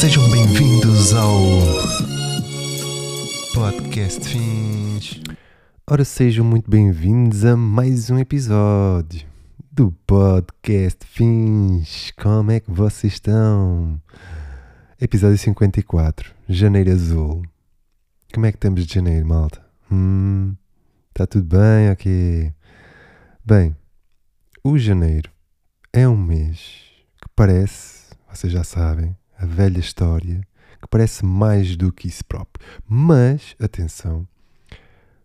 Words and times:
Sejam 0.00 0.30
bem-vindos 0.30 1.12
ao 1.12 1.30
Podcast 3.52 4.26
Fins. 4.26 5.20
Ora, 5.86 6.06
sejam 6.06 6.42
muito 6.42 6.70
bem-vindos 6.70 7.44
a 7.44 7.54
mais 7.54 8.08
um 8.08 8.18
episódio 8.18 9.28
do 9.70 9.92
Podcast 10.06 11.04
Fins. 11.06 12.12
Como 12.12 12.50
é 12.50 12.60
que 12.60 12.70
vocês 12.70 13.12
estão? 13.12 14.00
Episódio 14.98 15.36
54, 15.36 16.34
Janeiro 16.48 16.92
Azul. 16.92 17.42
Como 18.32 18.46
é 18.46 18.52
que 18.52 18.56
estamos 18.56 18.86
de 18.86 18.94
janeiro, 18.94 19.26
malta? 19.26 19.62
Hum, 19.92 20.56
está 21.10 21.26
tudo 21.26 21.44
bem? 21.44 21.90
Ok. 21.92 22.54
Bem, 23.44 23.76
o 24.64 24.78
janeiro 24.78 25.30
é 25.92 26.08
um 26.08 26.16
mês 26.16 26.86
que 27.20 27.28
parece, 27.36 28.16
vocês 28.32 28.50
já 28.50 28.64
sabem, 28.64 29.14
a 29.40 29.46
velha 29.46 29.78
história, 29.78 30.40
que 30.80 30.88
parece 30.88 31.24
mais 31.24 31.76
do 31.76 31.92
que 31.92 32.06
isso 32.06 32.24
próprio. 32.24 32.66
Mas, 32.86 33.56
atenção, 33.58 34.28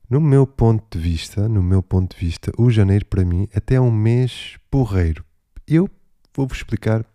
no 0.09 0.21
meu 0.21 0.47
ponto 0.47 0.97
de 0.97 1.03
vista, 1.03 1.49
no 1.49 1.61
meu 1.61 1.83
ponto 1.83 2.15
de 2.15 2.25
vista, 2.25 2.51
o 2.57 2.69
janeiro 2.69 3.05
para 3.05 3.25
mim 3.25 3.47
até 3.53 3.75
é 3.75 3.81
um 3.81 3.91
mês 3.91 4.57
porreiro. 4.71 5.23
Eu 5.67 5.89
vou-vos 6.35 6.57
explicar 6.57 7.05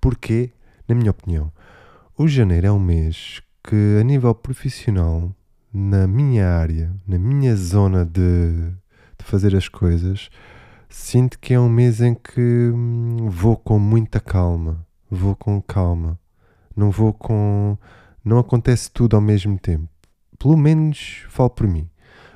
porquê, 0.00 0.50
na 0.88 0.94
minha 0.94 1.10
opinião. 1.10 1.52
O 2.16 2.26
janeiro 2.26 2.66
é 2.68 2.72
um 2.72 2.78
mês 2.78 3.42
que, 3.62 3.98
a 4.00 4.04
nível 4.04 4.34
profissional, 4.34 5.34
na 5.72 6.06
minha 6.06 6.48
área, 6.48 6.94
na 7.06 7.18
minha 7.18 7.54
zona 7.54 8.04
de, 8.04 8.70
de 9.18 9.24
fazer 9.24 9.54
as 9.54 9.68
coisas, 9.68 10.30
sinto 10.88 11.38
que 11.38 11.52
é 11.52 11.60
um 11.60 11.68
mês 11.68 12.00
em 12.00 12.14
que 12.14 12.70
hum, 12.72 13.28
vou 13.28 13.56
com 13.56 13.78
muita 13.78 14.20
calma. 14.20 14.86
Vou 15.10 15.36
com 15.36 15.60
calma. 15.60 16.18
Não 16.76 16.90
vou 16.90 17.12
com. 17.12 17.78
Não 18.24 18.38
acontece 18.38 18.90
tudo 18.90 19.16
ao 19.16 19.22
mesmo 19.22 19.58
tempo. 19.58 19.88
Pelo 20.38 20.56
menos 20.56 21.24
falo 21.28 21.50
por 21.50 21.66
mim. 21.66 21.88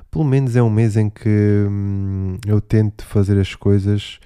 Pelo 0.09 0.25
menos 0.25 0.55
é 0.55 0.63
um 0.63 0.69
mês 0.69 0.97
em 0.97 1.09
que 1.09 1.29
hum, 1.69 2.37
eu 2.45 2.59
tento 2.59 3.05
fazer 3.05 3.39
as 3.39 3.55
coisas 3.55 4.19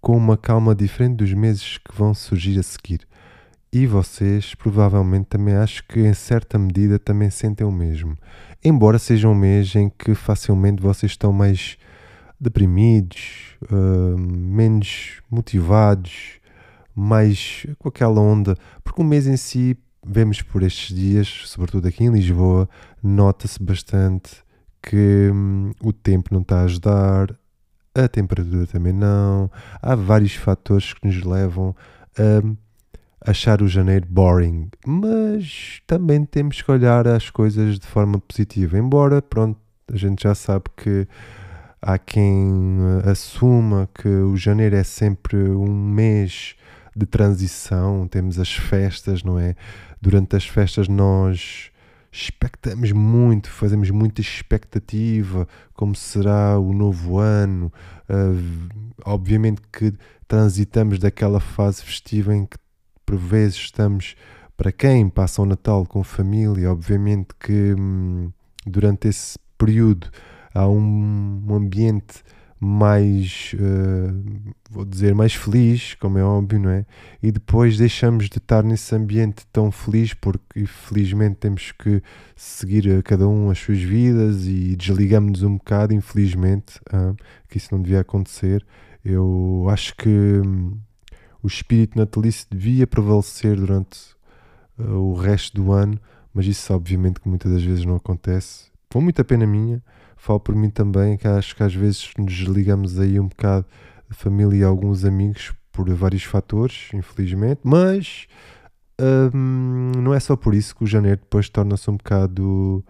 com 0.00 0.16
uma 0.16 0.36
calma 0.36 0.74
diferente 0.74 1.16
dos 1.16 1.32
meses 1.32 1.78
que 1.78 1.96
vão 1.96 2.12
surgir 2.12 2.58
a 2.58 2.62
seguir. 2.62 3.00
E 3.72 3.86
vocês 3.86 4.54
provavelmente 4.54 5.26
também 5.26 5.54
acho 5.54 5.82
que 5.88 6.00
em 6.00 6.12
certa 6.12 6.58
medida 6.58 6.98
também 6.98 7.30
sentem 7.30 7.66
o 7.66 7.72
mesmo. 7.72 8.18
Embora 8.62 8.98
seja 8.98 9.28
um 9.28 9.34
mês 9.34 9.74
em 9.74 9.88
que 9.88 10.14
facilmente 10.14 10.82
vocês 10.82 11.12
estão 11.12 11.32
mais 11.32 11.78
deprimidos, 12.38 13.56
uh, 13.70 14.18
menos 14.18 15.22
motivados, 15.30 16.40
mais 16.94 17.66
com 17.78 17.88
aquela 17.88 18.20
onda, 18.20 18.56
porque 18.82 19.00
o 19.00 19.04
mês 19.04 19.26
em 19.26 19.36
si, 19.36 19.76
vemos 20.04 20.42
por 20.42 20.62
estes 20.62 20.94
dias, 20.94 21.28
sobretudo 21.46 21.88
aqui 21.88 22.04
em 22.04 22.10
Lisboa, 22.10 22.68
nota-se 23.02 23.62
bastante 23.62 24.42
que 24.82 25.30
hum, 25.32 25.70
o 25.80 25.92
tempo 25.92 26.30
não 26.32 26.40
está 26.40 26.60
a 26.60 26.64
ajudar, 26.64 27.34
a 27.94 28.08
temperatura 28.08 28.66
também 28.66 28.92
não, 28.92 29.50
há 29.80 29.94
vários 29.94 30.34
fatores 30.34 30.92
que 30.92 31.06
nos 31.06 31.22
levam 31.22 31.74
a 32.18 33.30
achar 33.30 33.62
o 33.62 33.68
janeiro 33.68 34.06
boring, 34.08 34.68
mas 34.86 35.80
também 35.86 36.24
temos 36.24 36.60
que 36.60 36.70
olhar 36.70 37.06
as 37.06 37.30
coisas 37.30 37.78
de 37.78 37.86
forma 37.86 38.18
positiva, 38.18 38.78
embora, 38.78 39.22
pronto, 39.22 39.60
a 39.92 39.96
gente 39.96 40.22
já 40.24 40.34
sabe 40.34 40.64
que 40.76 41.06
há 41.80 41.98
quem 41.98 42.78
assuma 43.04 43.88
que 43.94 44.08
o 44.08 44.36
janeiro 44.36 44.76
é 44.76 44.84
sempre 44.84 45.36
um 45.36 45.72
mês 45.72 46.54
de 46.94 47.06
transição, 47.06 48.06
temos 48.06 48.38
as 48.38 48.52
festas, 48.52 49.22
não 49.22 49.38
é? 49.38 49.54
Durante 50.00 50.36
as 50.36 50.46
festas 50.46 50.88
nós 50.88 51.70
expectamos 52.12 52.92
muito, 52.92 53.50
fazemos 53.50 53.90
muita 53.90 54.20
expectativa, 54.20 55.48
como 55.72 55.94
será 55.94 56.58
o 56.58 56.72
novo 56.74 57.18
ano. 57.18 57.72
Uh, 58.08 58.92
obviamente 59.04 59.62
que 59.72 59.94
transitamos 60.28 60.98
daquela 60.98 61.40
fase 61.40 61.82
festiva 61.82 62.34
em 62.34 62.44
que 62.44 62.58
por 63.06 63.16
vezes 63.16 63.56
estamos 63.56 64.14
para 64.56 64.70
quem 64.70 65.08
passa 65.08 65.40
o 65.40 65.46
Natal 65.46 65.86
com 65.86 66.04
família, 66.04 66.70
obviamente 66.70 67.28
que 67.40 67.74
hum, 67.74 68.30
durante 68.66 69.08
esse 69.08 69.38
período 69.56 70.08
há 70.54 70.68
um, 70.68 71.42
um 71.48 71.54
ambiente 71.54 72.22
mais, 72.64 73.54
uh, 73.54 74.52
vou 74.70 74.84
dizer, 74.84 75.16
mais 75.16 75.34
feliz, 75.34 75.96
como 75.96 76.16
é 76.16 76.22
óbvio, 76.22 76.60
não 76.60 76.70
é? 76.70 76.86
E 77.20 77.32
depois 77.32 77.76
deixamos 77.76 78.28
de 78.28 78.38
estar 78.38 78.62
nesse 78.62 78.94
ambiente 78.94 79.44
tão 79.52 79.72
feliz, 79.72 80.14
porque 80.14 80.60
infelizmente 80.60 81.38
temos 81.38 81.72
que 81.72 82.00
seguir 82.36 82.88
a 82.98 83.02
cada 83.02 83.26
um 83.26 83.50
as 83.50 83.58
suas 83.58 83.80
vidas 83.80 84.46
e 84.46 84.76
desligamos-nos 84.76 85.42
um 85.42 85.56
bocado, 85.56 85.92
infelizmente, 85.92 86.78
uh, 86.94 87.16
que 87.48 87.56
isso 87.56 87.74
não 87.74 87.82
devia 87.82 87.98
acontecer. 87.98 88.64
Eu 89.04 89.66
acho 89.68 89.96
que 89.96 90.08
um, 90.08 90.78
o 91.42 91.48
espírito 91.48 91.98
natalício 91.98 92.46
devia 92.48 92.86
prevalecer 92.86 93.56
durante 93.56 93.98
uh, 94.78 94.84
o 94.84 95.14
resto 95.14 95.60
do 95.60 95.72
ano, 95.72 95.98
mas 96.32 96.46
isso 96.46 96.72
obviamente 96.72 97.18
que 97.18 97.28
muitas 97.28 97.50
das 97.50 97.64
vezes 97.64 97.84
não 97.84 97.96
acontece. 97.96 98.70
Com 98.88 99.00
muita 99.00 99.24
pena 99.24 99.44
minha, 99.48 99.82
falo 100.22 100.38
por 100.38 100.54
mim 100.54 100.70
também, 100.70 101.16
que 101.16 101.26
acho 101.26 101.56
que 101.56 101.64
às 101.64 101.74
vezes 101.74 102.12
nos 102.16 102.32
desligamos 102.32 102.96
aí 103.00 103.18
um 103.18 103.26
bocado 103.26 103.66
da 104.08 104.14
família 104.14 104.58
e 104.58 104.62
alguns 104.62 105.04
amigos 105.04 105.52
por 105.72 105.90
vários 105.90 106.22
fatores, 106.22 106.90
infelizmente, 106.94 107.60
mas 107.64 108.28
hum, 109.34 109.90
não 109.98 110.14
é 110.14 110.20
só 110.20 110.36
por 110.36 110.54
isso 110.54 110.76
que 110.76 110.84
o 110.84 110.86
janeiro 110.86 111.18
depois 111.20 111.48
torna-se 111.48 111.90
um 111.90 111.96
bocado 111.96 112.84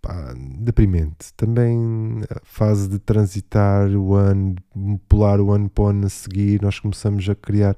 pá, 0.00 0.32
deprimente. 0.58 1.34
Também 1.36 2.22
a 2.30 2.40
fase 2.44 2.88
de 2.88 2.98
transitar 2.98 3.90
o 3.90 4.14
ano, 4.14 4.56
pular 5.06 5.38
o 5.38 5.52
ano 5.52 5.68
para 5.68 5.84
o 5.84 5.86
ano 5.88 6.06
a 6.06 6.08
seguir, 6.08 6.62
nós 6.62 6.80
começamos 6.80 7.28
a 7.28 7.34
criar 7.34 7.76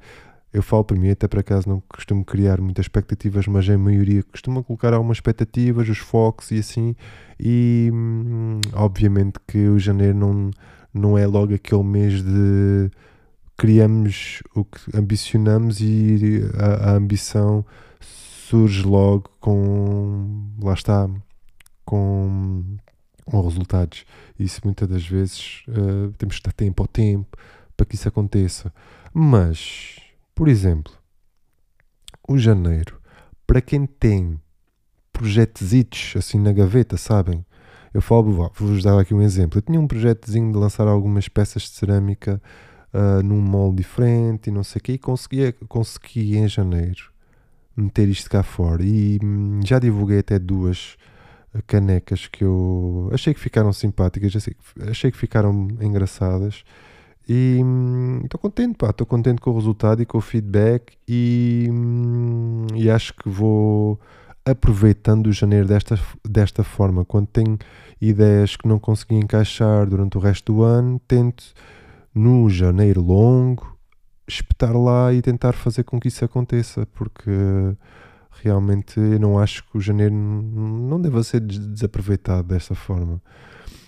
eu 0.54 0.62
falo 0.62 0.84
para 0.84 0.96
mim, 0.96 1.10
até 1.10 1.26
por 1.26 1.40
acaso 1.40 1.68
não 1.68 1.82
costumo 1.88 2.24
criar 2.24 2.60
muitas 2.60 2.84
expectativas, 2.84 3.48
mas 3.48 3.68
a 3.68 3.76
maioria 3.76 4.22
costuma 4.22 4.62
colocar 4.62 4.94
algumas 4.94 5.16
expectativas, 5.16 5.88
os 5.88 5.98
focos 5.98 6.52
e 6.52 6.60
assim, 6.60 6.94
e 7.40 7.90
hum, 7.92 8.60
obviamente 8.72 9.40
que 9.48 9.66
o 9.66 9.80
janeiro 9.80 10.16
não, 10.16 10.50
não 10.94 11.18
é 11.18 11.26
logo 11.26 11.52
aquele 11.52 11.82
mês 11.82 12.22
de 12.22 12.88
criamos 13.56 14.44
o 14.54 14.64
que 14.64 14.96
ambicionamos 14.96 15.80
e 15.80 16.42
a, 16.56 16.90
a 16.90 16.92
ambição 16.92 17.66
surge 18.00 18.84
logo 18.84 19.28
com, 19.40 20.52
lá 20.62 20.74
está, 20.74 21.10
com, 21.84 22.62
com 23.24 23.40
resultados. 23.40 24.04
Isso 24.38 24.60
muitas 24.62 24.88
das 24.88 25.04
vezes 25.04 25.64
uh, 25.66 26.12
temos 26.16 26.38
que 26.38 26.44
dar 26.44 26.52
tempo 26.52 26.80
ao 26.80 26.86
tempo 26.86 27.36
para 27.76 27.84
que 27.84 27.96
isso 27.96 28.06
aconteça. 28.06 28.72
Mas 29.12 30.03
por 30.34 30.48
exemplo, 30.48 30.92
o 32.28 32.36
janeiro, 32.38 33.00
para 33.46 33.60
quem 33.60 33.86
tem 33.86 34.40
projetozitos 35.12 36.14
assim 36.16 36.38
na 36.38 36.52
gaveta, 36.52 36.96
sabem? 36.96 37.44
Eu 37.92 38.02
falo, 38.02 38.32
vou-vos 38.32 38.82
dar 38.82 38.98
aqui 38.98 39.14
um 39.14 39.22
exemplo. 39.22 39.58
Eu 39.58 39.62
tinha 39.62 39.80
um 39.80 39.86
projetozinho 39.86 40.50
de 40.50 40.58
lançar 40.58 40.88
algumas 40.88 41.28
peças 41.28 41.62
de 41.62 41.68
cerâmica 41.68 42.42
uh, 42.92 43.22
num 43.22 43.40
molde 43.40 43.76
diferente 43.76 44.48
e 44.48 44.50
não 44.50 44.64
sei 44.64 44.80
o 44.80 44.82
quê, 44.82 44.92
e 44.94 44.98
consegui, 44.98 45.52
consegui 45.68 46.36
em 46.36 46.48
janeiro 46.48 47.12
meter 47.76 48.08
isto 48.08 48.28
cá 48.28 48.42
fora. 48.42 48.82
E 48.82 49.20
hum, 49.22 49.60
já 49.64 49.78
divulguei 49.78 50.18
até 50.18 50.38
duas 50.38 50.96
canecas 51.66 52.26
que 52.26 52.42
eu 52.42 53.08
achei 53.12 53.32
que 53.32 53.40
ficaram 53.40 53.72
simpáticas, 53.72 54.32
achei 54.90 55.10
que 55.10 55.16
ficaram 55.16 55.68
engraçadas 55.80 56.64
e 57.28 57.60
estou 58.24 58.38
hum, 58.38 58.42
contente, 58.42 58.76
pá, 58.76 58.90
estou 58.90 59.06
contente 59.06 59.40
com 59.40 59.50
o 59.50 59.54
resultado 59.54 60.02
e 60.02 60.06
com 60.06 60.18
o 60.18 60.20
feedback 60.20 60.94
e, 61.08 61.68
hum, 61.70 62.66
e 62.74 62.90
acho 62.90 63.14
que 63.14 63.28
vou 63.28 63.98
aproveitando 64.44 65.28
o 65.28 65.32
janeiro 65.32 65.66
desta, 65.66 65.98
desta 66.28 66.62
forma. 66.62 67.04
Quando 67.04 67.28
tenho 67.28 67.58
ideias 68.00 68.56
que 68.56 68.68
não 68.68 68.78
consegui 68.78 69.14
encaixar 69.14 69.86
durante 69.86 70.18
o 70.18 70.20
resto 70.20 70.52
do 70.52 70.62
ano, 70.62 71.00
tento 71.08 71.44
no 72.14 72.48
janeiro 72.50 73.00
longo 73.00 73.74
espetar 74.26 74.76
lá 74.76 75.12
e 75.12 75.20
tentar 75.20 75.52
fazer 75.52 75.84
com 75.84 76.00
que 76.00 76.08
isso 76.08 76.24
aconteça, 76.24 76.86
porque 76.94 77.30
realmente 78.42 78.98
eu 78.98 79.20
não 79.20 79.38
acho 79.38 79.64
que 79.70 79.78
o 79.78 79.80
janeiro 79.80 80.14
não 80.14 81.00
deva 81.00 81.22
ser 81.22 81.40
desaproveitado 81.40 82.48
desta 82.48 82.74
forma. 82.74 83.20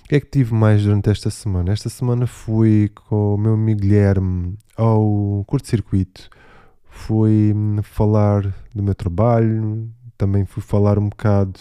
O 0.06 0.08
que 0.08 0.14
é 0.14 0.20
que 0.20 0.30
tive 0.30 0.54
mais 0.54 0.84
durante 0.84 1.10
esta 1.10 1.30
semana? 1.30 1.72
Esta 1.72 1.88
semana 1.88 2.28
fui 2.28 2.88
com 2.94 3.34
o 3.34 3.36
meu 3.36 3.54
amigo 3.54 3.80
Guilherme 3.80 4.56
ao 4.76 5.42
curto-circuito, 5.48 6.30
fui 6.88 7.52
hum, 7.52 7.82
falar 7.82 8.54
do 8.72 8.84
meu 8.84 8.94
trabalho, 8.94 9.90
também 10.16 10.44
fui 10.44 10.62
falar 10.62 10.96
um 10.96 11.08
bocado 11.08 11.58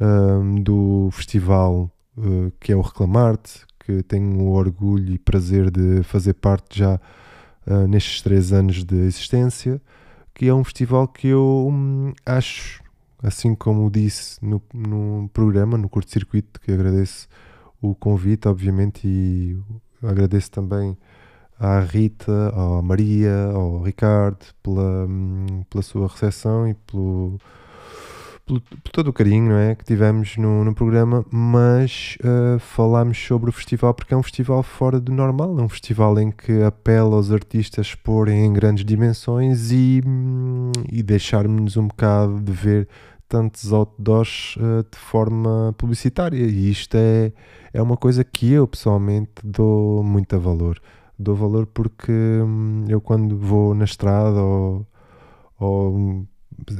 um, 0.00 0.56
do 0.60 1.08
festival 1.12 1.88
uh, 2.16 2.52
que 2.58 2.72
é 2.72 2.76
o 2.76 2.80
Reclamarte, 2.80 3.64
que 3.78 4.02
tenho 4.02 4.40
o 4.40 4.54
orgulho 4.54 5.14
e 5.14 5.16
prazer 5.16 5.70
de 5.70 6.02
fazer 6.02 6.34
parte 6.34 6.80
já 6.80 7.00
uh, 7.64 7.86
nestes 7.86 8.22
três 8.22 8.52
anos 8.52 8.82
de 8.82 8.96
existência, 8.96 9.80
que 10.34 10.48
é 10.48 10.52
um 10.52 10.64
festival 10.64 11.06
que 11.06 11.28
eu 11.28 11.68
hum, 11.70 12.12
acho, 12.26 12.82
assim 13.22 13.54
como 13.54 13.88
disse 13.88 14.44
no, 14.44 14.60
no 14.74 15.30
programa, 15.32 15.78
no 15.78 15.88
curto-circuito, 15.88 16.60
que 16.60 16.72
agradeço 16.72 17.28
o 17.80 17.94
convite, 17.94 18.48
obviamente, 18.48 19.06
e 19.06 19.58
agradeço 20.02 20.50
também 20.50 20.96
à 21.58 21.80
Rita, 21.80 22.52
à 22.54 22.82
Maria, 22.82 23.46
ao 23.52 23.82
Ricardo 23.82 24.44
pela, 24.62 25.06
hum, 25.06 25.64
pela 25.68 25.82
sua 25.82 26.06
recepção 26.06 26.68
e 26.68 26.74
pelo 26.74 27.38
por, 28.48 28.92
todo 28.92 29.08
o 29.08 29.12
carinho 29.12 29.50
não 29.50 29.58
é, 29.58 29.74
que 29.74 29.84
tivemos 29.84 30.36
no, 30.38 30.64
no 30.64 30.74
programa, 30.74 31.24
mas 31.30 32.16
uh, 32.20 32.58
falámos 32.58 33.18
sobre 33.18 33.50
o 33.50 33.52
festival 33.52 33.92
porque 33.92 34.14
é 34.14 34.16
um 34.16 34.22
festival 34.22 34.62
fora 34.62 34.98
do 34.98 35.12
normal, 35.12 35.58
é 35.58 35.62
um 35.62 35.68
festival 35.68 36.18
em 36.18 36.30
que 36.30 36.62
apela 36.62 37.14
aos 37.14 37.30
artistas 37.30 37.86
a 37.86 37.88
exporem 37.88 38.46
em 38.46 38.52
grandes 38.52 38.84
dimensões 38.84 39.70
e, 39.70 40.02
hum, 40.04 40.72
e 40.90 41.02
deixar-nos 41.02 41.76
um 41.76 41.88
bocado 41.88 42.40
de 42.40 42.52
ver 42.52 42.88
tantos 43.28 43.72
outdoors 43.72 44.56
uh, 44.56 44.84
de 44.90 44.98
forma 44.98 45.74
publicitária 45.76 46.38
e 46.38 46.70
isto 46.70 46.96
é, 46.96 47.32
é 47.72 47.82
uma 47.82 47.96
coisa 47.96 48.24
que 48.24 48.52
eu 48.52 48.66
pessoalmente 48.66 49.32
dou 49.44 50.02
muito 50.02 50.38
valor. 50.40 50.80
Dou 51.18 51.34
valor 51.34 51.66
porque 51.66 52.12
hum, 52.12 52.84
eu 52.88 53.00
quando 53.00 53.36
vou 53.36 53.74
na 53.74 53.84
estrada 53.84 54.40
ou, 54.40 54.86
ou 55.58 56.26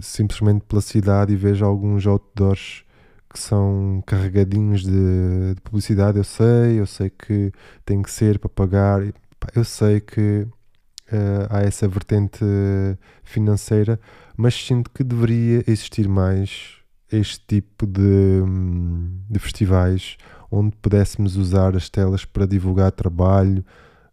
simplesmente 0.02 0.64
pela 0.66 0.80
cidade 0.80 1.32
e 1.32 1.36
vejo 1.36 1.64
alguns 1.64 2.06
outdoors 2.06 2.84
que 3.30 3.38
são 3.38 4.02
carregadinhos 4.06 4.82
de, 4.82 5.54
de, 5.54 5.60
publicidade. 5.62 6.18
Eu 6.18 6.24
sei, 6.24 6.80
eu 6.80 6.86
sei 6.86 7.10
que 7.10 7.52
tem 7.84 8.00
que 8.02 8.10
ser 8.10 8.38
para 8.38 8.48
pagar. 8.48 9.02
Eu 9.54 9.64
sei 9.64 10.00
que 10.00 10.46
uh, 11.12 11.46
há 11.50 11.60
essa 11.60 11.86
vertente 11.88 12.44
financeira, 13.22 13.98
mas 14.36 14.54
sinto 14.54 14.90
que 14.90 15.02
deveria 15.02 15.64
existir 15.66 16.08
mais 16.08 16.76
este 17.10 17.40
tipo 17.46 17.86
de, 17.86 18.42
de 19.28 19.38
festivais 19.38 20.16
onde 20.50 20.76
pudéssemos 20.76 21.36
usar 21.36 21.76
as 21.76 21.88
telas 21.88 22.24
para 22.24 22.46
divulgar 22.46 22.90
trabalho 22.92 23.64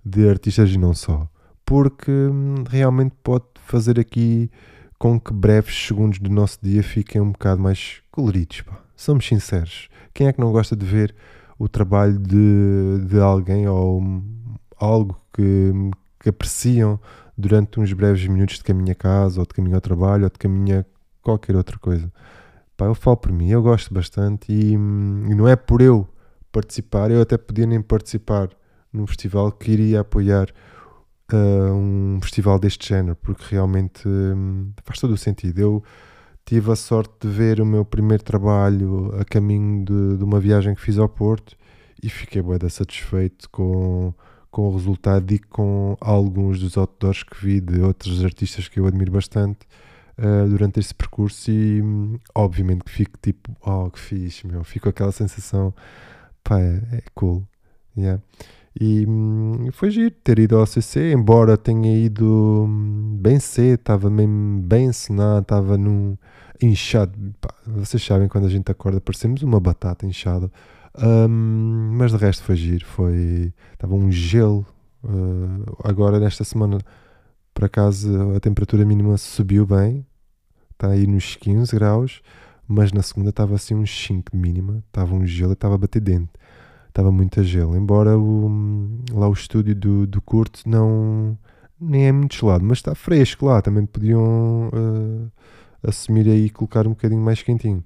de 0.03 0.29
artistas 0.29 0.69
e 0.69 0.77
não 0.77 0.93
só. 0.93 1.27
Porque 1.65 2.11
hum, 2.11 2.63
realmente 2.69 3.15
pode 3.23 3.45
fazer 3.65 3.99
aqui 3.99 4.49
com 4.99 5.19
que 5.19 5.33
breves 5.33 5.87
segundos 5.87 6.19
do 6.19 6.29
nosso 6.29 6.59
dia 6.61 6.83
fiquem 6.83 7.21
um 7.21 7.31
bocado 7.31 7.61
mais 7.61 8.01
coloridos. 8.11 8.61
Pá. 8.61 8.79
Somos 8.95 9.27
sinceros. 9.27 9.89
Quem 10.13 10.27
é 10.27 10.33
que 10.33 10.39
não 10.39 10.51
gosta 10.51 10.75
de 10.75 10.85
ver 10.85 11.15
o 11.57 11.67
trabalho 11.67 12.17
de, 12.19 13.05
de 13.07 13.19
alguém 13.19 13.67
ou 13.67 14.01
algo 14.77 15.19
que, 15.33 15.71
que 16.25 16.29
apreciam 16.29 16.99
durante 17.37 17.79
uns 17.79 17.93
breves 17.93 18.25
minutos 18.25 18.57
de 18.57 18.63
caminho 18.63 18.91
a 18.91 18.95
casa, 18.95 19.39
ou 19.39 19.45
de 19.45 19.53
caminho 19.53 19.75
ao 19.75 19.81
trabalho, 19.81 20.23
ou 20.23 20.29
de 20.31 20.39
caminho 20.39 20.79
a 20.79 20.85
qualquer 21.21 21.55
outra 21.55 21.77
coisa? 21.77 22.11
Pá, 22.75 22.85
eu 22.85 22.95
falo 22.95 23.17
por 23.17 23.31
mim, 23.31 23.49
eu 23.49 23.61
gosto 23.61 23.93
bastante 23.93 24.51
e, 24.51 24.73
e 24.73 24.77
não 25.35 25.47
é 25.47 25.55
por 25.55 25.81
eu 25.81 26.09
participar, 26.51 27.11
eu 27.11 27.21
até 27.21 27.37
podia 27.37 27.67
nem 27.67 27.79
participar 27.79 28.49
num 28.91 29.05
festival 29.05 29.51
que 29.51 29.71
iria 29.71 29.99
apoiar 29.99 30.47
uh, 31.31 31.73
um 31.73 32.19
festival 32.23 32.57
deste 32.57 32.89
género, 32.89 33.15
porque 33.17 33.43
realmente 33.47 34.07
um, 34.07 34.71
faz 34.83 34.99
todo 34.99 35.11
o 35.13 35.17
sentido. 35.17 35.59
Eu 35.59 35.83
tive 36.43 36.71
a 36.71 36.75
sorte 36.75 37.13
de 37.21 37.27
ver 37.27 37.61
o 37.61 37.65
meu 37.65 37.85
primeiro 37.85 38.23
trabalho 38.23 39.13
a 39.19 39.23
caminho 39.23 39.85
de, 39.85 40.17
de 40.17 40.23
uma 40.23 40.39
viagem 40.39 40.73
que 40.73 40.81
fiz 40.81 40.97
ao 40.97 41.07
Porto 41.07 41.55
e 42.01 42.09
fiquei 42.09 42.41
bem 42.41 42.67
satisfeito 42.67 43.47
com, 43.51 44.11
com 44.55 44.69
o 44.69 44.73
resultado 44.73 45.33
e 45.33 45.37
com 45.37 45.97
alguns 45.99 46.61
dos 46.61 46.77
outdoors 46.77 47.23
que 47.23 47.35
vi 47.45 47.59
de 47.59 47.81
outros 47.81 48.23
artistas 48.23 48.69
que 48.69 48.79
eu 48.79 48.87
admiro 48.87 49.11
bastante 49.11 49.67
uh, 50.17 50.47
durante 50.47 50.79
este 50.79 50.95
percurso 50.95 51.51
e 51.51 51.81
um, 51.81 52.17
obviamente 52.33 52.85
que 52.85 52.89
fico 52.89 53.17
tipo, 53.21 53.51
oh 53.59 53.89
que 53.91 53.99
fixe, 53.99 54.47
meu, 54.47 54.63
fico 54.63 54.87
aquela 54.87 55.11
sensação, 55.11 55.73
pá, 56.41 56.57
é, 56.61 56.81
é 56.93 57.03
cool, 57.13 57.45
yeah. 57.97 58.23
E 58.79 59.05
hum, 59.05 59.67
foi 59.73 59.91
giro 59.91 60.11
ter 60.23 60.39
ido 60.39 60.57
ao 60.57 60.65
CC, 60.65 61.11
embora 61.11 61.57
tenha 61.57 61.93
ido 61.93 62.63
hum, 62.65 63.17
bem 63.19 63.41
cedo, 63.41 63.81
estava 63.81 64.09
mesmo 64.09 64.61
bem 64.61 64.85
ensinado, 64.85 65.41
estava 65.41 65.77
num 65.77 66.17
inchado. 66.61 67.11
Pá, 67.41 67.53
vocês 67.67 68.01
sabem 68.01 68.29
quando 68.29 68.45
a 68.45 68.49
gente 68.49 68.71
acorda, 68.71 69.01
parecemos 69.01 69.43
uma 69.43 69.59
batata 69.59 70.05
inchada. 70.05 70.49
Um, 70.97 71.91
mas 71.97 72.11
de 72.11 72.17
resto 72.17 72.43
foi 72.43 72.55
giro, 72.55 72.85
foi. 72.85 73.53
Estava 73.73 73.95
um 73.95 74.11
gelo. 74.11 74.65
Uh, 75.03 75.77
agora, 75.83 76.19
nesta 76.19 76.43
semana, 76.43 76.79
por 77.53 77.65
acaso, 77.65 78.33
a 78.35 78.39
temperatura 78.39 78.85
mínima 78.85 79.17
subiu 79.17 79.65
bem, 79.65 80.05
está 80.71 80.89
aí 80.89 81.05
nos 81.05 81.35
15 81.35 81.75
graus, 81.75 82.21
mas 82.67 82.91
na 82.91 83.01
segunda 83.01 83.29
estava 83.29 83.55
assim 83.55 83.75
uns 83.75 83.91
5 84.05 84.31
de 84.31 84.37
mínima, 84.37 84.83
estava 84.87 85.13
um 85.13 85.25
gelo 85.25 85.51
e 85.51 85.53
estava 85.53 85.75
a 85.75 85.77
bater 85.77 86.01
dentro 86.01 86.39
estava 86.95 87.11
muito 87.11 87.43
gelo. 87.43 87.75
Embora 87.75 88.17
o, 88.17 88.49
lá 89.11 89.27
o 89.27 89.33
estúdio 89.33 89.75
do, 89.75 90.07
do 90.07 90.21
Curto 90.21 90.61
não 90.65 91.37
nem 91.79 92.07
é 92.07 92.11
muito 92.11 92.35
gelado, 92.35 92.63
mas 92.63 92.77
está 92.77 92.95
fresco 92.95 93.45
lá. 93.47 93.61
Também 93.61 93.85
podiam 93.85 94.69
uh, 94.69 95.31
assumir 95.83 96.27
aí 96.29 96.45
e 96.45 96.49
colocar 96.49 96.87
um 96.87 96.91
bocadinho 96.91 97.21
mais 97.21 97.43
quentinho. 97.43 97.83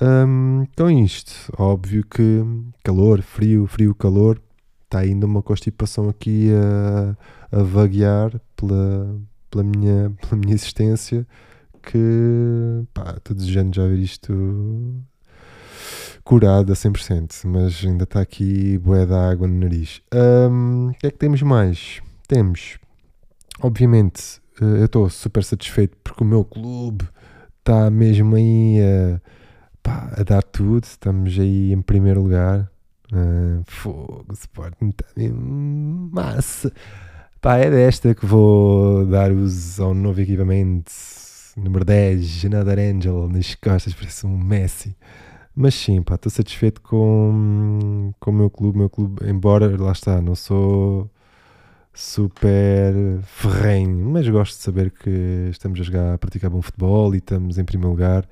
Um, 0.00 0.62
então, 0.62 0.90
isto, 0.90 1.52
óbvio 1.58 2.04
que 2.04 2.44
calor, 2.84 3.22
frio, 3.22 3.66
frio, 3.66 3.94
calor, 3.94 4.40
está 4.84 5.00
ainda 5.00 5.26
uma 5.26 5.42
constipação 5.42 6.08
aqui 6.08 6.50
a, 6.52 7.58
a 7.58 7.62
vaguear 7.62 8.40
pela, 8.54 9.18
pela, 9.50 9.64
minha, 9.64 10.12
pela 10.20 10.36
minha 10.36 10.54
existência. 10.54 11.26
Que 11.82 12.84
pá, 12.92 13.14
estou 13.16 13.36
desejando 13.36 13.76
já 13.76 13.86
ver 13.86 13.98
isto 14.00 14.32
curado 16.24 16.72
a 16.72 16.74
100%, 16.74 17.44
mas 17.44 17.84
ainda 17.84 18.02
está 18.02 18.20
aqui 18.20 18.76
bué 18.78 19.06
da 19.06 19.30
água 19.30 19.46
no 19.46 19.60
nariz. 19.60 20.02
Um, 20.12 20.88
o 20.88 20.94
que 20.94 21.06
é 21.06 21.10
que 21.12 21.18
temos 21.18 21.40
mais? 21.42 22.00
Temos, 22.26 22.78
obviamente, 23.60 24.40
uh, 24.60 24.64
eu 24.64 24.86
estou 24.86 25.08
super 25.08 25.44
satisfeito 25.44 25.96
porque 26.02 26.24
o 26.24 26.26
meu 26.26 26.44
clube 26.44 27.08
está 27.60 27.88
mesmo 27.88 28.34
aí 28.34 28.80
a, 28.80 29.20
pá, 29.86 30.10
a, 30.16 30.24
dar 30.24 30.42
tudo, 30.42 30.82
estamos 30.82 31.38
aí 31.38 31.72
em 31.72 31.80
primeiro 31.80 32.20
lugar. 32.20 32.68
Uh, 33.12 33.62
fogo, 33.66 34.26
Sporting 34.32 34.88
está 34.88 35.06
massa. 35.32 36.72
Pá, 37.40 37.58
é 37.58 37.70
desta 37.70 38.12
que 38.12 38.26
vou 38.26 39.06
dar 39.06 39.30
uso 39.30 39.80
ao 39.84 39.94
novo 39.94 40.20
equipamento 40.20 40.90
número 41.56 41.84
10, 41.84 42.46
Another 42.46 42.78
Angel, 42.78 43.28
nas 43.28 43.54
costas, 43.54 43.94
parece 43.94 44.26
um 44.26 44.36
Messi. 44.36 44.96
Mas 45.54 45.74
sim, 45.74 46.02
pá, 46.02 46.16
estou 46.16 46.30
satisfeito 46.32 46.80
com, 46.80 48.12
com 48.18 48.30
o 48.30 48.34
meu 48.34 48.50
clube. 48.50 48.78
meu 48.78 48.90
clube, 48.90 49.24
embora 49.30 49.80
lá 49.80 49.92
está, 49.92 50.20
não 50.20 50.34
sou 50.34 51.08
super 51.94 52.92
ferrenho, 53.22 54.10
mas 54.10 54.28
gosto 54.28 54.56
de 54.56 54.62
saber 54.62 54.90
que 54.90 55.48
estamos 55.50 55.80
a 55.80 55.82
jogar, 55.84 56.14
a 56.14 56.18
praticar 56.18 56.50
bom 56.50 56.60
futebol 56.60 57.14
e 57.14 57.18
estamos 57.18 57.56
em 57.56 57.64
primeiro 57.64 57.90
lugar, 57.90 58.28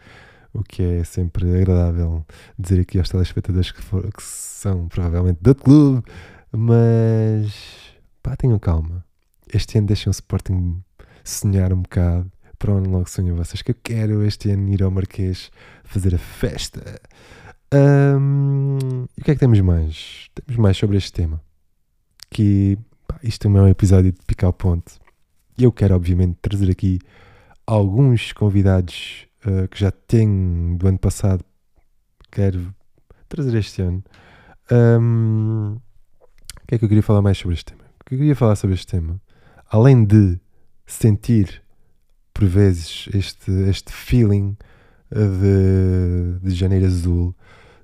o 0.55 0.63
que 0.63 0.83
é 0.83 1.05
sempre 1.05 1.51
agradável 1.61 2.25
dizer 2.59 2.81
aqui 2.81 2.99
aos 2.99 3.11
telespectadores 3.11 3.73
que, 3.73 3.83
for, 3.83 4.03
que 4.13 4.23
são 4.23 4.89
provavelmente 4.89 5.41
do 5.43 5.55
clube, 5.55 6.03
mas 6.53 7.53
pá, 8.23 8.37
tenham 8.37 8.59
calma. 8.59 9.05
Este 9.53 9.79
ano 9.79 9.89
deixem 9.89 10.09
o 10.09 10.13
Sporting 10.13 10.81
sonhar 11.25 11.73
um 11.73 11.83
bocado 11.83 12.31
para 12.59 12.73
onde 12.73 12.89
logo 12.89 13.11
sonham 13.11 13.37
vocês 13.37 13.61
que 13.63 13.73
eu 13.73 13.77
quero 13.83 14.25
este 14.25 14.51
ano 14.51 14.73
ir 14.73 14.83
ao 14.83 14.91
Marquês 14.91 15.51
fazer 15.83 16.15
a 16.15 16.19
festa. 16.19 17.01
Um, 17.73 19.07
e 19.19 19.21
o 19.21 19.25
que 19.25 19.33
é 19.33 19.35
que 19.35 19.41
temos 19.41 19.61
mais? 19.61 20.29
Temos 20.35 20.57
mais 20.57 20.77
sobre 20.77 20.97
este 20.97 21.13
tema. 21.13 21.43
Que 22.31 22.79
pá, 23.09 23.19
isto 23.23 23.43
também 23.43 23.61
é 23.61 23.65
um 23.65 23.69
episódio 23.69 24.13
de 24.13 24.19
picar 24.25 24.51
o 24.51 24.53
ponto. 24.53 24.93
E 25.59 25.65
eu 25.65 25.73
quero, 25.73 25.95
obviamente, 25.95 26.39
trazer 26.41 26.71
aqui 26.71 27.01
alguns 27.67 28.33
convidados 28.33 29.27
uh, 29.47 29.69
que 29.69 29.79
já 29.79 29.91
tenho 29.91 30.77
do 30.77 30.89
ano 30.89 30.99
passado. 30.99 31.45
Quero 32.31 32.75
trazer 33.29 33.57
este 33.59 33.83
ano. 33.83 34.03
Um, 34.71 35.77
o 36.63 36.67
que 36.67 36.75
é 36.75 36.79
que 36.79 36.85
eu 36.85 36.89
queria 36.89 37.03
falar 37.03 37.23
mais 37.23 37.39
sobre 37.39 37.55
este 37.55 37.67
tema? 37.67 37.85
O 38.01 38.05
que 38.05 38.15
eu 38.15 38.19
queria 38.19 38.37
falar 38.37 38.57
sobre 38.57 38.75
este 38.75 38.87
tema? 38.87 39.21
Além 39.71 40.05
de 40.05 40.39
sentir 40.87 41.63
por 42.33 42.47
vezes 42.47 43.09
este, 43.15 43.51
este 43.69 43.93
feeling 43.93 44.57
de, 45.11 46.39
de 46.43 46.55
janeiro 46.55 46.87
azul, 46.87 47.35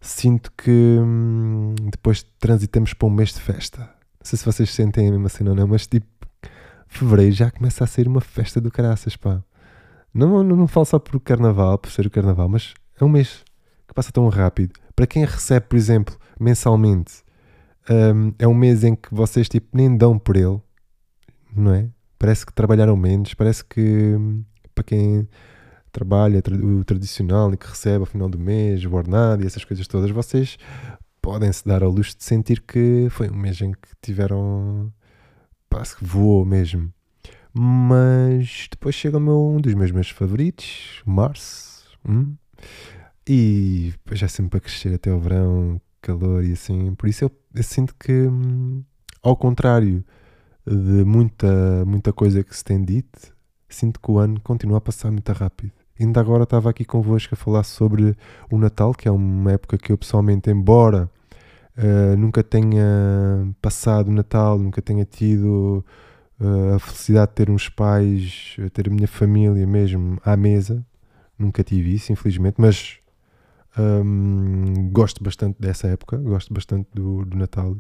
sinto 0.01 0.51
que 0.53 0.71
hum, 0.71 1.75
depois 1.91 2.25
transitamos 2.39 2.93
para 2.95 3.07
um 3.07 3.11
mês 3.11 3.33
de 3.33 3.41
festa. 3.41 3.81
Não 3.81 4.25
sei 4.25 4.39
se 4.39 4.45
vocês 4.45 4.71
sentem 4.75 5.09
a 5.09 5.11
mesma 5.11 5.29
cena 5.29 5.51
ou 5.51 5.57
não, 5.57 5.67
mas 5.67 5.87
tipo, 5.87 6.07
fevereiro 6.89 7.33
já 7.33 7.51
começa 7.51 7.85
a 7.85 7.87
ser 7.87 8.09
uma 8.09 8.21
festa 8.21 8.61
do 8.61 8.71
caraças, 8.71 9.17
pá. 9.17 9.43
Não, 10.13 10.43
não, 10.43 10.57
não 10.57 10.67
falo 10.67 10.87
só 10.87 10.99
por 10.99 11.19
carnaval, 11.21 11.79
por 11.79 11.91
ser 11.91 12.07
o 12.07 12.11
carnaval, 12.11 12.49
mas 12.49 12.75
é 13.01 13.05
um 13.05 13.09
mês 13.09 13.45
que 13.87 13.95
passa 13.95 14.13
tão 14.13 14.29
rápido. 14.29 14.73
Para 14.95 15.07
quem 15.07 15.25
recebe, 15.25 15.67
por 15.67 15.77
exemplo, 15.77 16.17
mensalmente, 16.39 17.23
um, 17.89 18.33
é 18.39 18.47
um 18.47 18.55
mês 18.55 18.85
em 18.85 18.95
que 18.95 19.13
vocês 19.15 19.49
tipo, 19.49 19.69
nem 19.73 19.97
dão 19.97 20.19
por 20.19 20.37
ele, 20.37 20.61
não 21.55 21.75
é? 21.75 21.89
Parece 22.19 22.45
que 22.45 22.53
trabalharam 22.53 22.97
menos, 22.97 23.35
parece 23.35 23.65
que 23.65 23.81
hum, 23.81 24.45
para 24.75 24.85
quem 24.85 25.29
trabalha 25.91 26.43
o 26.63 26.85
tradicional 26.85 27.53
e 27.53 27.57
que 27.57 27.67
recebe 27.67 28.01
ao 28.01 28.07
final 28.07 28.29
do 28.29 28.39
mês 28.39 28.85
o 28.85 28.95
ordenado 28.95 29.43
e 29.43 29.47
essas 29.47 29.65
coisas 29.65 29.87
todas, 29.87 30.11
vocês 30.11 30.59
podem 31.21 31.53
se 31.53 31.67
dar 31.67 31.83
ao 31.83 31.91
luxo 31.91 32.17
de 32.17 32.25
sentir 32.25 32.61
que 32.61 33.09
foi 33.11 33.29
um 33.31 33.37
mês 33.37 33.61
em 33.61 33.73
que 33.73 33.89
tiveram. 34.01 34.93
Parece 35.69 35.97
que 35.97 36.05
voou 36.05 36.45
mesmo. 36.45 36.93
Mas 37.53 38.69
depois 38.71 38.95
chega 38.95 39.19
meu, 39.19 39.47
um 39.47 39.61
dos 39.61 39.75
meus 39.75 39.91
meus 39.91 40.11
favoritos, 40.11 41.03
março. 41.05 41.99
Hum? 42.09 42.35
E 43.29 43.93
depois 43.93 44.23
é 44.23 44.29
sempre 44.29 44.59
a 44.59 44.61
crescer 44.61 44.95
até 44.95 45.13
o 45.13 45.19
verão, 45.19 45.81
calor 46.01 46.45
e 46.45 46.53
assim. 46.53 46.95
Por 46.95 47.09
isso 47.09 47.25
eu, 47.25 47.31
eu 47.55 47.63
sinto 47.63 47.95
que, 47.97 48.13
hum, 48.13 48.83
ao 49.23 49.37
contrário 49.37 50.05
de 50.67 51.05
muita, 51.05 51.85
muita 51.85 52.13
coisa 52.13 52.43
que 52.43 52.57
se 52.57 52.65
tem 52.65 52.83
dito, 52.83 53.35
sinto 53.69 54.01
que 54.01 54.11
o 54.11 54.19
ano 54.19 54.41
continua 54.41 54.79
a 54.79 54.81
passar 54.81 55.11
muito 55.11 55.33
rápido. 55.33 55.73
Ainda 55.99 56.21
agora 56.21 56.45
estava 56.45 56.71
aqui 56.71 56.85
convosco 56.85 57.35
a 57.35 57.37
falar 57.37 57.63
sobre 57.63 58.17
o 58.51 58.59
Natal, 58.59 58.95
que 58.95 59.07
é 59.07 59.11
uma 59.11 59.53
época 59.53 59.77
que 59.77 59.93
eu 59.93 59.99
pessoalmente, 59.99 60.51
embora 60.51 61.11
uh, 61.77 62.17
nunca 62.17 62.43
tenha 62.43 62.85
passado 63.61 64.09
o 64.09 64.13
Natal, 64.13 64.59
nunca 64.59 64.81
tenha 64.81 65.05
tido 65.05 65.85
a 66.75 66.79
felicidade 66.79 67.31
de 67.31 67.35
ter 67.35 67.51
uns 67.51 67.69
pais, 67.69 68.57
ter 68.73 68.89
a 68.89 68.91
minha 68.91 69.09
família 69.09 69.67
mesmo 69.67 70.19
à 70.25 70.37
mesa, 70.37 70.85
nunca 71.39 71.63
tive 71.63 71.95
isso, 71.95 72.13
infelizmente, 72.13 72.57
mas 72.59 72.99
um, 73.79 74.91
gosto 74.91 75.23
bastante 75.23 75.57
dessa 75.61 75.89
época, 75.89 76.17
gosto 76.17 76.53
bastante 76.53 76.89
do, 76.95 77.25
do 77.25 77.37
Natal. 77.37 77.77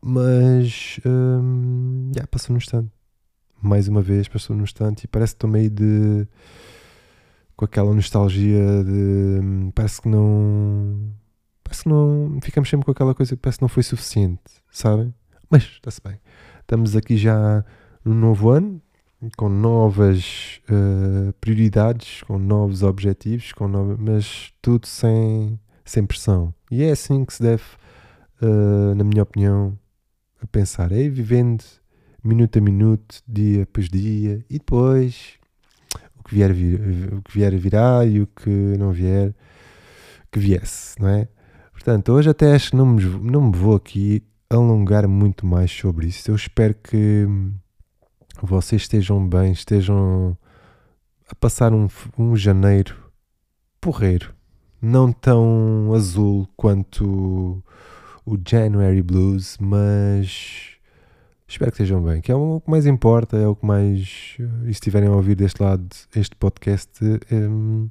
Mas 0.00 1.00
um, 1.04 2.10
yeah, 2.14 2.26
passou 2.30 2.52
num 2.52 2.58
instante. 2.58 2.90
Mais 3.60 3.88
uma 3.88 4.00
vez 4.00 4.28
passou 4.28 4.56
num 4.56 4.62
instante 4.62 5.04
e 5.04 5.08
parece 5.08 5.34
que 5.34 5.36
estou 5.36 5.50
meio 5.50 5.68
de 5.68 6.26
com 7.56 7.64
aquela 7.66 7.92
nostalgia 7.92 8.82
de 8.84 9.70
parece 9.74 10.00
que 10.00 10.08
não 10.08 11.12
parece 11.62 11.82
que 11.82 11.88
não 11.90 12.38
ficamos 12.42 12.70
sempre 12.70 12.86
com 12.86 12.92
aquela 12.92 13.14
coisa 13.14 13.36
que 13.36 13.42
parece 13.42 13.58
que 13.58 13.62
não 13.62 13.68
foi 13.68 13.82
suficiente, 13.82 14.40
sabem? 14.70 15.12
Mas 15.50 15.64
está-se 15.64 16.00
bem. 16.02 16.18
Estamos 16.70 16.94
aqui 16.94 17.16
já 17.16 17.64
no 18.04 18.14
novo 18.14 18.50
ano, 18.50 18.80
com 19.36 19.48
novas 19.48 20.60
uh, 20.70 21.32
prioridades, 21.40 22.22
com 22.22 22.38
novos 22.38 22.84
objetivos, 22.84 23.52
com 23.52 23.66
mas 23.98 24.52
tudo 24.62 24.86
sem, 24.86 25.58
sem 25.84 26.06
pressão. 26.06 26.54
E 26.70 26.84
é 26.84 26.92
assim 26.92 27.24
que 27.24 27.34
se 27.34 27.42
deve, 27.42 27.64
uh, 28.40 28.94
na 28.94 29.02
minha 29.02 29.24
opinião, 29.24 29.76
a 30.40 30.46
pensar. 30.46 30.92
É 30.92 31.08
vivendo 31.08 31.64
minuto 32.22 32.56
a 32.56 32.62
minuto, 32.62 33.20
dia 33.26 33.64
após 33.64 33.88
dia, 33.88 34.44
e 34.48 34.56
depois 34.56 35.40
que 36.24 36.36
vier, 36.36 36.52
vir, 36.52 37.14
o 37.14 37.22
que 37.22 37.32
vier 37.32 37.58
virá 37.58 38.06
e 38.06 38.20
o 38.20 38.28
que 38.28 38.48
não 38.78 38.92
vier, 38.92 39.34
que 40.30 40.38
viesse, 40.38 40.94
não 41.00 41.08
é? 41.08 41.26
Portanto, 41.72 42.12
hoje 42.12 42.30
até 42.30 42.54
acho 42.54 42.70
que 42.70 42.76
não 42.76 42.86
me, 42.86 43.02
não 43.28 43.50
me 43.50 43.56
vou 43.56 43.74
aqui 43.74 44.22
alongar 44.50 45.06
muito 45.08 45.46
mais 45.46 45.70
sobre 45.70 46.08
isso. 46.08 46.30
Eu 46.30 46.34
espero 46.34 46.74
que 46.74 47.26
vocês 48.42 48.82
estejam 48.82 49.26
bem, 49.26 49.52
estejam 49.52 50.36
a 51.30 51.34
passar 51.34 51.72
um, 51.72 51.88
um 52.18 52.36
janeiro 52.36 52.96
porreiro, 53.80 54.34
não 54.82 55.12
tão 55.12 55.92
azul 55.94 56.48
quanto 56.56 57.62
o 58.26 58.38
January 58.46 59.02
Blues, 59.02 59.56
mas 59.60 60.70
Espero 61.50 61.72
que 61.72 61.82
estejam 61.82 62.00
bem, 62.00 62.20
que 62.20 62.30
é 62.30 62.34
o 62.36 62.60
que 62.60 62.70
mais 62.70 62.86
importa, 62.86 63.36
é 63.36 63.44
o 63.44 63.56
que 63.56 63.66
mais. 63.66 64.36
E 64.38 64.66
se 64.66 64.70
estiverem 64.70 65.08
a 65.08 65.12
ouvir 65.12 65.34
deste 65.34 65.60
lado 65.60 65.84
este 66.14 66.36
podcast, 66.36 66.88
um, 67.32 67.90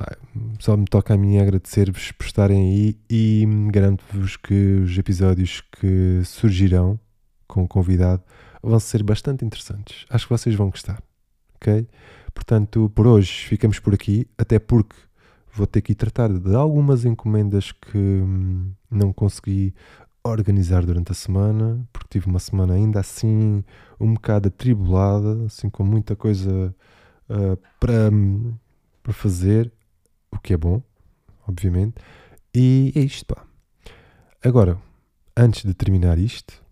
pá, 0.00 0.16
só 0.58 0.76
me 0.76 0.86
toca 0.86 1.12
a 1.12 1.16
mim 1.16 1.38
agradecer-vos 1.38 2.12
por 2.12 2.24
estarem 2.24 2.58
aí 2.58 2.98
e 3.08 3.46
garanto-vos 3.70 4.36
que 4.36 4.80
os 4.82 4.96
episódios 4.96 5.62
que 5.72 6.22
surgirão 6.24 6.98
com 7.46 7.64
o 7.64 7.68
convidado 7.68 8.22
vão 8.62 8.80
ser 8.80 9.02
bastante 9.02 9.44
interessantes. 9.44 10.06
Acho 10.08 10.26
que 10.26 10.32
vocês 10.32 10.54
vão 10.54 10.70
gostar, 10.70 11.02
ok? 11.56 11.86
Portanto, 12.32 12.90
por 12.94 13.06
hoje 13.06 13.30
ficamos 13.46 13.78
por 13.78 13.92
aqui, 13.92 14.26
até 14.38 14.58
porque 14.58 14.96
vou 15.52 15.66
ter 15.66 15.82
que 15.82 15.94
tratar 15.94 16.28
de 16.32 16.54
algumas 16.54 17.04
encomendas 17.04 17.72
que 17.72 17.98
hum, 17.98 18.72
não 18.90 19.12
consegui 19.12 19.74
organizar 20.22 20.84
durante 20.84 21.12
a 21.12 21.14
semana, 21.14 21.86
porque 21.92 22.08
tive 22.10 22.26
uma 22.26 22.38
semana 22.38 22.74
ainda 22.74 23.00
assim 23.00 23.64
um 23.98 24.14
bocado 24.14 24.48
atribulada, 24.48 25.44
assim 25.46 25.68
com 25.68 25.84
muita 25.84 26.14
coisa 26.14 26.74
uh, 27.28 27.58
para, 27.78 28.10
para 29.02 29.12
fazer, 29.12 29.72
o 30.32 30.38
que 30.38 30.54
é 30.54 30.56
bom, 30.56 30.82
obviamente. 31.46 31.94
E 32.54 32.92
é 32.94 33.00
isto, 33.00 33.26
pá. 33.26 33.44
Agora, 34.42 34.78
antes 35.36 35.64
de 35.64 35.74
terminar 35.74 36.18
isto, 36.18 36.62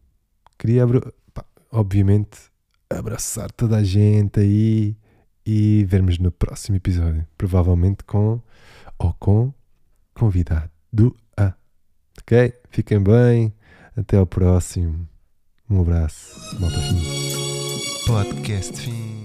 queria, 0.58 0.84
pá, 1.32 1.44
obviamente, 1.70 2.38
abraçar 2.90 3.50
toda 3.52 3.76
a 3.76 3.84
gente 3.84 4.40
aí 4.40 4.96
e 5.44 5.84
vermos 5.88 6.18
no 6.18 6.30
próximo 6.30 6.76
episódio, 6.76 7.26
provavelmente 7.36 8.04
com 8.04 8.40
ou 8.98 9.14
com 9.14 9.52
convidado 10.14 10.70
do 10.92 11.14
Ok? 12.28 12.52
Fiquem 12.70 13.02
bem. 13.02 13.54
Até 13.96 14.18
ao 14.18 14.26
próximo. 14.26 15.08
Um 15.70 15.80
abraço. 15.80 16.60
Malta 16.60 16.78
fim. 16.78 18.06
Podcast 18.06 18.80
fim. 18.80 19.17